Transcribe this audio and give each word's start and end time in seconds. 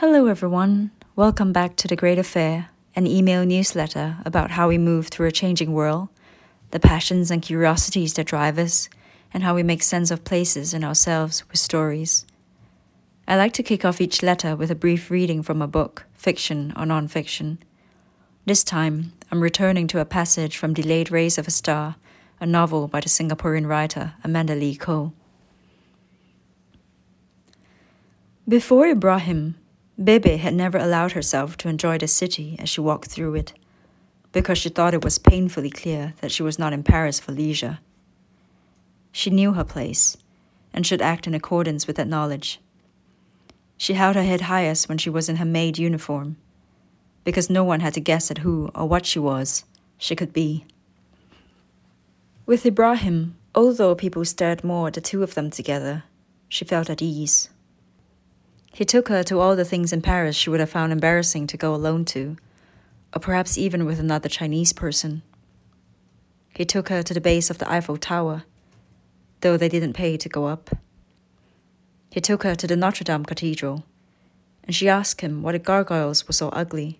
Hello, 0.00 0.26
everyone. 0.26 0.92
Welcome 1.16 1.52
back 1.52 1.74
to 1.74 1.88
The 1.88 1.96
Great 1.96 2.20
Affair, 2.20 2.68
an 2.94 3.08
email 3.08 3.44
newsletter 3.44 4.18
about 4.24 4.52
how 4.52 4.68
we 4.68 4.78
move 4.78 5.08
through 5.08 5.26
a 5.26 5.32
changing 5.32 5.72
world, 5.72 6.08
the 6.70 6.78
passions 6.78 7.32
and 7.32 7.42
curiosities 7.42 8.14
that 8.14 8.28
drive 8.28 8.60
us, 8.60 8.88
and 9.34 9.42
how 9.42 9.56
we 9.56 9.64
make 9.64 9.82
sense 9.82 10.12
of 10.12 10.22
places 10.22 10.72
and 10.72 10.84
ourselves 10.84 11.42
with 11.48 11.58
stories. 11.58 12.24
I 13.26 13.34
like 13.34 13.52
to 13.54 13.64
kick 13.64 13.84
off 13.84 14.00
each 14.00 14.22
letter 14.22 14.54
with 14.54 14.70
a 14.70 14.76
brief 14.76 15.10
reading 15.10 15.42
from 15.42 15.60
a 15.60 15.66
book, 15.66 16.04
fiction 16.14 16.72
or 16.76 16.86
non 16.86 17.08
fiction. 17.08 17.58
This 18.46 18.62
time, 18.62 19.14
I'm 19.32 19.42
returning 19.42 19.88
to 19.88 19.98
a 19.98 20.04
passage 20.04 20.56
from 20.56 20.74
Delayed 20.74 21.10
Rays 21.10 21.38
of 21.38 21.48
a 21.48 21.50
Star, 21.50 21.96
a 22.38 22.46
novel 22.46 22.86
by 22.86 23.00
the 23.00 23.08
Singaporean 23.08 23.66
writer 23.66 24.12
Amanda 24.22 24.54
Lee 24.54 24.76
Koe. 24.76 25.12
Before 28.46 28.86
Ibrahim, 28.86 29.56
Bébé 30.00 30.38
had 30.38 30.54
never 30.54 30.78
allowed 30.78 31.12
herself 31.12 31.56
to 31.56 31.68
enjoy 31.68 31.98
the 31.98 32.06
city 32.06 32.56
as 32.60 32.68
she 32.68 32.80
walked 32.80 33.10
through 33.10 33.34
it, 33.34 33.52
because 34.30 34.56
she 34.56 34.68
thought 34.68 34.94
it 34.94 35.02
was 35.02 35.18
painfully 35.18 35.70
clear 35.70 36.14
that 36.20 36.30
she 36.30 36.42
was 36.44 36.58
not 36.58 36.72
in 36.72 36.84
Paris 36.84 37.18
for 37.18 37.32
leisure. 37.32 37.80
She 39.10 39.30
knew 39.30 39.54
her 39.54 39.64
place, 39.64 40.16
and 40.72 40.86
should 40.86 41.02
act 41.02 41.26
in 41.26 41.34
accordance 41.34 41.88
with 41.88 41.96
that 41.96 42.06
knowledge. 42.06 42.60
She 43.76 43.94
held 43.94 44.14
her 44.14 44.22
head 44.22 44.42
highest 44.42 44.88
when 44.88 44.98
she 44.98 45.10
was 45.10 45.28
in 45.28 45.36
her 45.36 45.44
maid 45.44 45.78
uniform, 45.78 46.36
because 47.24 47.50
no 47.50 47.64
one 47.64 47.80
had 47.80 47.94
to 47.94 48.00
guess 48.00 48.30
at 48.30 48.38
who 48.38 48.70
or 48.76 48.88
what 48.88 49.04
she 49.04 49.18
was, 49.18 49.64
she 49.98 50.14
could 50.14 50.32
be. 50.32 50.64
With 52.46 52.64
Ibrahim, 52.64 53.36
although 53.52 53.96
people 53.96 54.24
stared 54.24 54.62
more 54.62 54.86
at 54.86 54.94
the 54.94 55.00
two 55.00 55.24
of 55.24 55.34
them 55.34 55.50
together, 55.50 56.04
she 56.48 56.64
felt 56.64 56.88
at 56.88 57.02
ease. 57.02 57.50
He 58.72 58.84
took 58.84 59.08
her 59.08 59.22
to 59.24 59.40
all 59.40 59.56
the 59.56 59.64
things 59.64 59.92
in 59.92 60.02
Paris 60.02 60.36
she 60.36 60.50
would 60.50 60.60
have 60.60 60.70
found 60.70 60.92
embarrassing 60.92 61.46
to 61.48 61.56
go 61.56 61.74
alone 61.74 62.04
to, 62.06 62.36
or 63.14 63.20
perhaps 63.20 63.58
even 63.58 63.84
with 63.84 63.98
another 63.98 64.28
Chinese 64.28 64.72
person. 64.72 65.22
He 66.54 66.64
took 66.64 66.88
her 66.88 67.02
to 67.02 67.14
the 67.14 67.20
base 67.20 67.50
of 67.50 67.58
the 67.58 67.70
Eiffel 67.70 67.96
Tower, 67.96 68.44
though 69.40 69.56
they 69.56 69.68
didn't 69.68 69.92
pay 69.92 70.16
to 70.16 70.28
go 70.28 70.46
up. 70.46 70.70
He 72.10 72.20
took 72.20 72.42
her 72.42 72.54
to 72.54 72.66
the 72.66 72.76
Notre 72.76 73.04
Dame 73.04 73.24
Cathedral, 73.24 73.84
and 74.64 74.74
she 74.74 74.88
asked 74.88 75.20
him 75.20 75.42
why 75.42 75.52
the 75.52 75.58
gargoyles 75.58 76.26
were 76.26 76.32
so 76.32 76.48
ugly. 76.50 76.98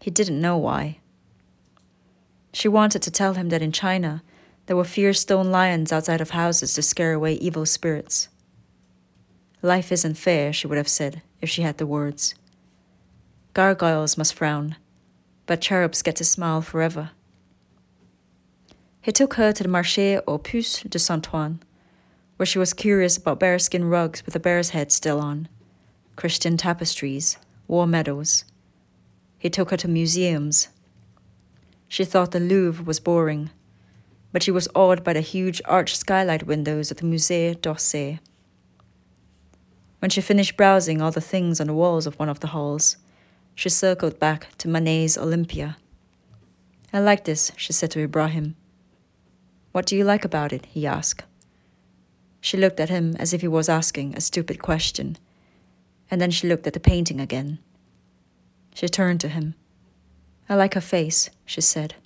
He 0.00 0.10
didn't 0.10 0.40
know 0.40 0.56
why. 0.56 0.98
She 2.52 2.68
wanted 2.68 3.02
to 3.02 3.10
tell 3.10 3.34
him 3.34 3.50
that 3.50 3.62
in 3.62 3.72
China 3.72 4.22
there 4.66 4.76
were 4.76 4.84
fierce 4.84 5.20
stone 5.20 5.50
lions 5.50 5.92
outside 5.92 6.20
of 6.20 6.30
houses 6.30 6.74
to 6.74 6.82
scare 6.82 7.12
away 7.12 7.34
evil 7.34 7.66
spirits. 7.66 8.28
Life 9.62 9.90
isn't 9.90 10.14
fair, 10.14 10.52
she 10.52 10.66
would 10.66 10.78
have 10.78 10.88
said, 10.88 11.22
if 11.40 11.48
she 11.48 11.62
had 11.62 11.78
the 11.78 11.86
words. 11.86 12.34
Gargoyles 13.54 14.16
must 14.16 14.34
frown, 14.34 14.76
but 15.46 15.60
cherubs 15.60 16.02
get 16.02 16.16
to 16.16 16.24
smile 16.24 16.62
forever. 16.62 17.10
He 19.00 19.12
took 19.12 19.34
her 19.34 19.52
to 19.52 19.62
the 19.62 19.68
Marché 19.68 20.20
aux 20.26 20.38
Puces 20.38 20.82
de 20.88 20.98
Saint 20.98 21.32
Ouen, 21.32 21.60
where 22.36 22.46
she 22.46 22.58
was 22.58 22.72
curious 22.72 23.16
about 23.16 23.40
bearskin 23.40 23.84
rugs 23.84 24.24
with 24.24 24.36
a 24.36 24.40
bear's 24.40 24.70
head 24.70 24.92
still 24.92 25.20
on, 25.20 25.48
Christian 26.14 26.56
tapestries, 26.56 27.36
war 27.66 27.86
medals. 27.86 28.44
He 29.38 29.50
took 29.50 29.70
her 29.70 29.76
to 29.78 29.88
museums, 29.88 30.68
she 31.88 32.04
thought 32.04 32.32
the 32.32 32.40
Louvre 32.40 32.84
was 32.84 33.00
boring, 33.00 33.50
but 34.30 34.42
she 34.42 34.50
was 34.50 34.68
awed 34.74 35.02
by 35.02 35.14
the 35.14 35.22
huge 35.22 35.62
arched 35.64 35.96
skylight 35.96 36.46
windows 36.46 36.90
of 36.90 36.98
the 36.98 37.04
Musée 37.04 37.58
d'Orsay. 37.60 38.20
When 40.00 40.10
she 40.10 40.20
finished 40.20 40.56
browsing 40.56 41.02
all 41.02 41.10
the 41.10 41.20
things 41.20 41.60
on 41.60 41.66
the 41.66 41.74
walls 41.74 42.06
of 42.06 42.18
one 42.18 42.28
of 42.28 42.40
the 42.40 42.48
halls, 42.48 42.96
she 43.54 43.68
circled 43.68 44.20
back 44.20 44.56
to 44.58 44.68
Manet's 44.68 45.18
Olympia. 45.18 45.76
I 46.92 47.00
like 47.00 47.24
this, 47.24 47.50
she 47.56 47.72
said 47.72 47.90
to 47.92 48.00
Ibrahim. 48.00 48.54
What 49.72 49.86
do 49.86 49.96
you 49.96 50.04
like 50.04 50.24
about 50.24 50.52
it? 50.52 50.66
he 50.66 50.86
asked. 50.86 51.24
She 52.40 52.56
looked 52.56 52.80
at 52.80 52.88
him 52.88 53.16
as 53.18 53.32
if 53.32 53.40
he 53.40 53.48
was 53.48 53.68
asking 53.68 54.14
a 54.14 54.20
stupid 54.20 54.62
question, 54.62 55.18
and 56.10 56.20
then 56.20 56.30
she 56.30 56.48
looked 56.48 56.66
at 56.66 56.72
the 56.72 56.80
painting 56.80 57.20
again. 57.20 57.58
She 58.74 58.88
turned 58.88 59.20
to 59.22 59.28
him. 59.28 59.54
I 60.48 60.54
like 60.54 60.74
her 60.74 60.80
face, 60.80 61.28
she 61.44 61.60
said. 61.60 61.96